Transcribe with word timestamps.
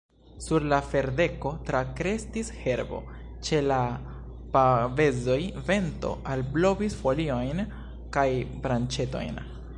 Sur 0.43 0.63
la 0.69 0.77
ferdeko 0.91 1.49
trakreskis 1.67 2.49
herbo; 2.61 3.01
ĉe 3.49 3.59
la 3.67 3.77
pavezoj 4.57 5.39
vento 5.71 6.15
alblovis 6.37 6.99
foliojn 7.05 7.65
kaj 8.19 8.29
branĉetojn. 8.67 9.43